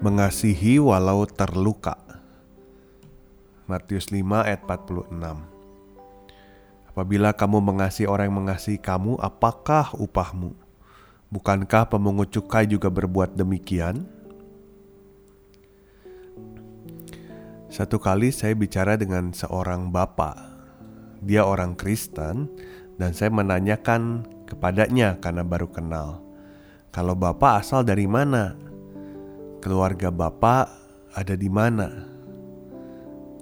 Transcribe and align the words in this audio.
Mengasihi 0.00 0.76
walau 0.76 1.24
terluka. 1.24 1.96
Matius 3.66 4.12
5 4.12 4.22
ayat 4.46 4.62
46 4.62 5.10
Apabila 6.92 7.32
kamu 7.32 7.58
mengasihi 7.60 8.08
orang 8.08 8.32
yang 8.32 8.38
mengasihi 8.44 8.80
kamu, 8.80 9.20
apakah 9.20 9.92
upahmu? 9.96 10.56
Bukankah 11.28 11.90
pemungut 11.92 12.32
cukai 12.32 12.64
juga 12.64 12.88
berbuat 12.88 13.36
demikian? 13.36 14.06
Satu 17.68 18.00
kali 18.00 18.32
saya 18.32 18.56
bicara 18.56 18.96
dengan 18.96 19.36
seorang 19.36 19.92
bapak. 19.92 20.38
Dia 21.20 21.44
orang 21.44 21.76
Kristen 21.76 22.48
dan 22.96 23.12
saya 23.12 23.28
menanyakan 23.28 24.24
kepadanya 24.48 25.20
karena 25.20 25.44
baru 25.44 25.68
kenal. 25.68 26.24
Kalau 26.94 27.12
bapak 27.12 27.60
asal 27.60 27.84
dari 27.84 28.08
mana? 28.08 28.65
Keluarga 29.60 30.12
bapak 30.12 30.68
ada 31.16 31.34
di 31.34 31.48
mana? 31.48 31.88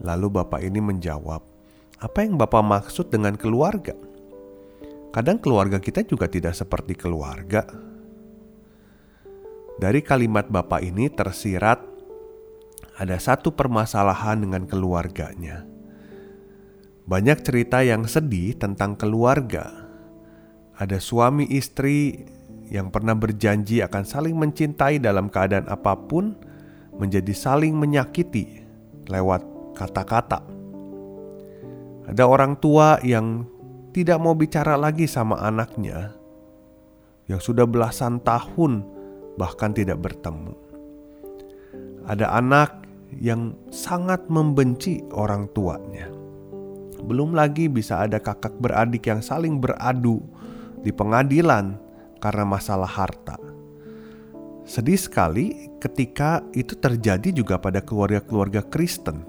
Lalu 0.00 0.26
bapak 0.30 0.62
ini 0.62 0.78
menjawab, 0.78 1.42
apa 1.98 2.18
yang 2.22 2.38
bapak 2.38 2.62
maksud 2.62 3.10
dengan 3.10 3.34
keluarga? 3.34 3.92
Kadang 5.10 5.42
keluarga 5.42 5.82
kita 5.82 6.06
juga 6.06 6.30
tidak 6.30 6.54
seperti 6.54 6.94
keluarga. 6.94 7.66
Dari 9.78 10.00
kalimat 10.02 10.46
bapak 10.46 10.82
ini 10.82 11.10
tersirat 11.10 11.80
ada 12.98 13.16
satu 13.18 13.54
permasalahan 13.54 14.42
dengan 14.42 14.66
keluarganya. 14.66 15.66
Banyak 17.08 17.38
cerita 17.46 17.80
yang 17.80 18.04
sedih 18.04 18.58
tentang 18.58 18.98
keluarga. 18.98 19.88
Ada 20.76 21.00
suami 21.00 21.46
istri 21.50 22.26
yang 22.68 22.92
pernah 22.92 23.16
berjanji 23.16 23.80
akan 23.80 24.04
saling 24.04 24.36
mencintai 24.36 25.00
dalam 25.00 25.32
keadaan 25.32 25.68
apa 25.68 25.96
pun 25.96 26.36
menjadi 27.00 27.32
saling 27.32 27.72
menyakiti 27.76 28.64
lewat 29.08 29.44
kata-kata. 29.76 30.44
Ada 32.08 32.24
orang 32.24 32.56
tua 32.60 33.00
yang 33.04 33.44
tidak 33.92 34.20
mau 34.20 34.36
bicara 34.36 34.76
lagi 34.76 35.08
sama 35.08 35.40
anaknya 35.40 36.12
yang 37.28 37.40
sudah 37.40 37.68
belasan 37.68 38.20
tahun 38.24 38.84
bahkan 39.36 39.76
tidak 39.76 40.00
bertemu. 40.00 40.56
Ada 42.08 42.32
anak 42.40 42.88
yang 43.20 43.56
sangat 43.68 44.24
membenci 44.28 45.04
orang 45.12 45.48
tuanya. 45.52 46.08
Belum 47.04 47.32
lagi 47.36 47.68
bisa 47.68 48.04
ada 48.04 48.18
kakak 48.20 48.56
beradik 48.58 49.06
yang 49.06 49.20
saling 49.20 49.60
beradu 49.60 50.20
di 50.82 50.90
pengadilan 50.92 51.87
karena 52.18 52.44
masalah 52.44 52.90
harta. 52.90 53.38
Sedih 54.68 55.00
sekali 55.00 55.72
ketika 55.80 56.44
itu 56.52 56.76
terjadi 56.76 57.32
juga 57.32 57.56
pada 57.56 57.80
keluarga-keluarga 57.80 58.60
Kristen 58.68 59.24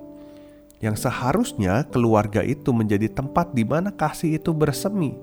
yang 0.83 0.99
seharusnya 0.99 1.87
keluarga 1.87 2.43
itu 2.43 2.75
menjadi 2.75 3.07
tempat 3.11 3.55
di 3.55 3.63
mana 3.63 3.91
kasih 3.95 4.35
itu 4.35 4.51
bersemi, 4.51 5.15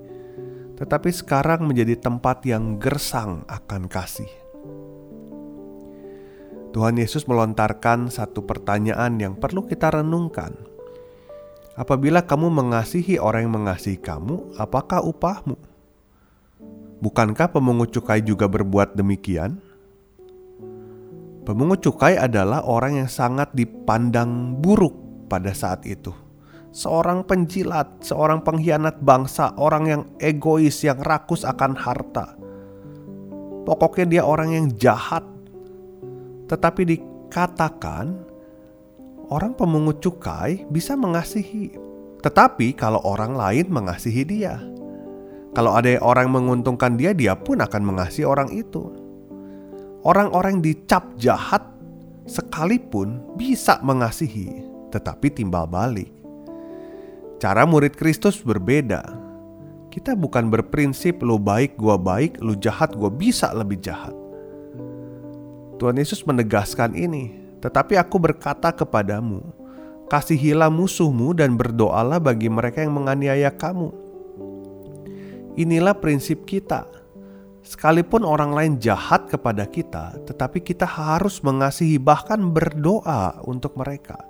tetapi 0.77 1.09
sekarang 1.09 1.65
menjadi 1.65 1.97
tempat 1.97 2.45
yang 2.45 2.77
gersang 2.81 3.45
akan 3.49 3.89
kasih. 3.89 4.29
Tuhan 6.77 7.01
Yesus 7.01 7.25
melontarkan 7.25 8.13
satu 8.13 8.45
pertanyaan 8.45 9.17
yang 9.17 9.33
perlu 9.33 9.65
kita 9.65 9.97
renungkan. 9.97 10.53
Apabila 11.73 12.25
kamu 12.25 12.53
mengasihi 12.53 13.17
orang 13.17 13.49
yang 13.49 13.53
mengasihi 13.65 13.97
kamu, 13.97 14.57
apakah 14.61 15.01
upahmu? 15.01 15.57
Bukankah 16.97 17.53
pemungut 17.53 17.93
cukai 17.93 18.25
juga 18.25 18.49
berbuat 18.49 18.97
demikian? 18.97 19.61
Pemungut 21.45 21.79
cukai 21.85 22.17
adalah 22.17 22.65
orang 22.65 22.99
yang 23.05 23.09
sangat 23.09 23.53
dipandang 23.53 24.57
buruk 24.59 24.97
pada 25.29 25.53
saat 25.53 25.85
itu. 25.85 26.11
Seorang 26.73 27.23
penjilat, 27.23 28.03
seorang 28.03 28.43
pengkhianat 28.43 28.99
bangsa, 28.99 29.55
orang 29.55 29.83
yang 29.87 30.03
egois, 30.19 30.83
yang 30.83 30.99
rakus 30.99 31.47
akan 31.47 31.77
harta. 31.77 32.35
Pokoknya 33.63 34.05
dia 34.09 34.23
orang 34.27 34.49
yang 34.51 34.67
jahat. 34.75 35.23
Tetapi 36.51 36.81
dikatakan 36.83 38.11
orang 39.31 39.53
pemungut 39.55 40.03
cukai 40.03 40.67
bisa 40.67 40.97
mengasihi. 40.99 41.77
Tetapi 42.25 42.75
kalau 42.75 42.99
orang 43.07 43.37
lain 43.37 43.71
mengasihi 43.71 44.23
dia, 44.27 44.59
kalau 45.57 45.73
ada 45.73 45.97
orang 46.05 46.29
menguntungkan 46.29 47.01
dia, 47.01 47.17
dia 47.17 47.33
pun 47.33 47.57
akan 47.57 47.81
mengasihi 47.81 48.29
orang 48.29 48.53
itu. 48.53 48.93
Orang-orang 50.05 50.61
dicap 50.61 51.17
jahat 51.17 51.65
sekalipun 52.29 53.17
bisa 53.33 53.81
mengasihi, 53.81 54.61
tetapi 54.93 55.33
timbal 55.33 55.65
balik. 55.65 56.13
Cara 57.41 57.65
murid 57.65 57.97
Kristus 57.97 58.37
berbeda. 58.37 59.01
Kita 59.89 60.13
bukan 60.13 60.53
berprinsip 60.53 61.25
lu 61.25 61.41
baik, 61.41 61.73
gua 61.73 61.97
baik, 61.97 62.37
lu 62.37 62.53
jahat, 62.53 62.93
gua 62.93 63.09
bisa 63.09 63.49
lebih 63.49 63.81
jahat. 63.81 64.13
Tuhan 65.81 65.97
Yesus 65.97 66.21
menegaskan 66.21 66.93
ini, 66.93 67.33
tetapi 67.65 67.97
aku 67.97 68.21
berkata 68.21 68.69
kepadamu, 68.69 69.41
kasihilah 70.05 70.69
musuhmu 70.69 71.33
dan 71.33 71.57
berdoalah 71.57 72.21
bagi 72.21 72.45
mereka 72.45 72.85
yang 72.85 72.93
menganiaya 72.93 73.49
kamu 73.49 74.05
Inilah 75.57 75.97
prinsip 75.97 76.45
kita. 76.45 76.85
Sekalipun 77.65 78.23
orang 78.23 78.53
lain 78.53 78.73
jahat 78.77 79.27
kepada 79.27 79.65
kita, 79.65 80.15
tetapi 80.23 80.61
kita 80.63 80.85
harus 80.85 81.43
mengasihi, 81.43 81.97
bahkan 81.99 82.39
berdoa 82.53 83.41
untuk 83.43 83.75
mereka. 83.75 84.21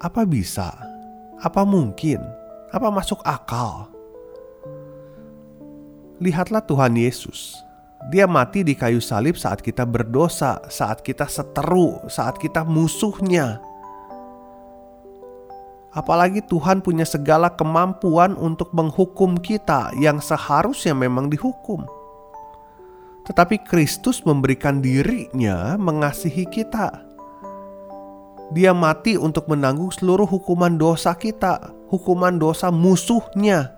Apa 0.00 0.24
bisa? 0.24 0.72
Apa 1.38 1.62
mungkin? 1.62 2.18
Apa 2.74 2.88
masuk 2.90 3.22
akal? 3.22 3.92
Lihatlah 6.18 6.64
Tuhan 6.66 6.98
Yesus. 6.98 7.54
Dia 8.10 8.26
mati 8.26 8.64
di 8.64 8.72
kayu 8.74 8.98
salib 9.04 9.36
saat 9.36 9.60
kita 9.62 9.84
berdosa, 9.86 10.58
saat 10.72 11.04
kita 11.04 11.28
seteru, 11.28 12.02
saat 12.10 12.40
kita 12.40 12.64
musuhnya. 12.66 13.62
Apalagi 15.88 16.44
Tuhan 16.44 16.84
punya 16.84 17.08
segala 17.08 17.48
kemampuan 17.56 18.36
untuk 18.36 18.76
menghukum 18.76 19.40
kita 19.40 19.96
yang 19.96 20.20
seharusnya 20.20 20.92
memang 20.92 21.32
dihukum. 21.32 21.88
Tetapi 23.24 23.64
Kristus 23.64 24.24
memberikan 24.24 24.84
dirinya 24.84 25.80
mengasihi 25.80 26.44
kita. 26.48 27.04
Dia 28.52 28.72
mati 28.72 29.20
untuk 29.20 29.48
menanggung 29.48 29.92
seluruh 29.92 30.24
hukuman 30.24 30.80
dosa 30.80 31.12
kita, 31.12 31.72
hukuman 31.92 32.40
dosa 32.40 32.72
musuhnya, 32.72 33.76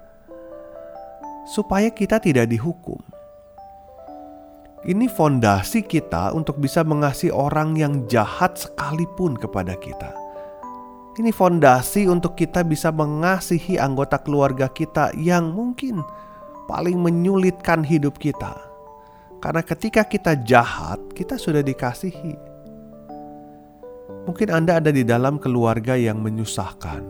supaya 1.51 1.91
kita 1.91 2.23
tidak 2.23 2.47
dihukum. 2.47 3.03
Ini 4.87 5.11
fondasi 5.11 5.85
kita 5.85 6.33
untuk 6.33 6.63
bisa 6.63 6.87
mengasihi 6.87 7.35
orang 7.35 7.75
yang 7.75 8.07
jahat 8.07 8.57
sekalipun 8.57 9.35
kepada 9.37 9.75
kita. 9.77 10.30
Ini 11.21 11.37
fondasi 11.37 12.09
untuk 12.09 12.33
kita 12.33 12.65
bisa 12.65 12.89
mengasihi 12.89 13.77
anggota 13.77 14.17
keluarga 14.25 14.73
kita 14.73 15.13
yang 15.21 15.53
mungkin 15.53 16.01
paling 16.65 16.97
menyulitkan 16.97 17.85
hidup 17.85 18.17
kita. 18.17 18.57
Karena 19.45 19.61
ketika 19.61 20.09
kita 20.09 20.41
jahat, 20.41 20.97
kita 21.13 21.37
sudah 21.37 21.61
dikasihi. 21.61 22.41
Mungkin 24.25 24.49
Anda 24.49 24.81
ada 24.81 24.89
di 24.89 25.05
dalam 25.05 25.37
keluarga 25.37 25.93
yang 25.93 26.25
menyusahkan. 26.25 27.05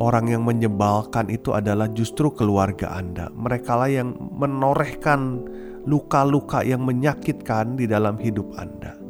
Orang 0.00 0.32
yang 0.32 0.48
menyebalkan 0.48 1.28
itu 1.28 1.52
adalah 1.52 1.92
justru 1.92 2.32
keluarga 2.32 2.96
Anda. 2.96 3.28
Mereka 3.36 3.72
lah 3.76 3.92
yang 3.92 4.16
menorehkan 4.16 5.44
luka-luka 5.84 6.64
yang 6.64 6.88
menyakitkan 6.88 7.76
di 7.76 7.84
dalam 7.84 8.16
hidup 8.16 8.48
Anda. 8.56 9.03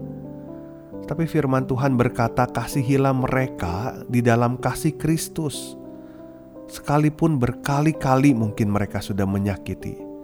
Tapi 1.04 1.28
firman 1.28 1.68
Tuhan 1.68 2.00
berkata, 2.00 2.48
"Kasihilah 2.48 3.12
mereka 3.12 4.04
di 4.08 4.24
dalam 4.24 4.56
kasih 4.56 4.96
Kristus." 4.96 5.76
Sekalipun 6.64 7.36
berkali-kali 7.36 8.32
mungkin 8.32 8.72
mereka 8.72 9.04
sudah 9.04 9.28
menyakiti, 9.28 10.14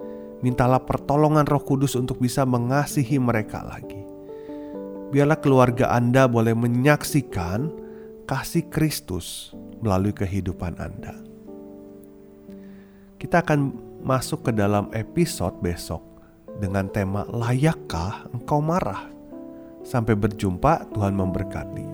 Mintalah 0.41 0.81
pertolongan 0.81 1.45
Roh 1.45 1.61
Kudus 1.61 1.93
untuk 1.93 2.17
bisa 2.17 2.41
mengasihi 2.49 3.21
mereka 3.21 3.61
lagi. 3.61 4.01
Biarlah 5.13 5.37
keluarga 5.37 5.93
Anda 5.93 6.25
boleh 6.25 6.57
menyaksikan 6.57 7.69
kasih 8.25 8.65
Kristus 8.73 9.53
melalui 9.85 10.17
kehidupan 10.17 10.81
Anda. 10.81 11.13
Kita 13.21 13.45
akan 13.45 13.59
masuk 14.01 14.49
ke 14.49 14.51
dalam 14.57 14.89
episode 14.97 15.61
besok 15.61 16.01
dengan 16.57 16.89
tema 16.89 17.21
Layakkah 17.29 18.33
Engkau 18.33 18.65
Marah? 18.65 19.20
Sampai 19.91 20.15
berjumpa, 20.15 20.87
Tuhan 20.95 21.11
memberkati. 21.11 21.90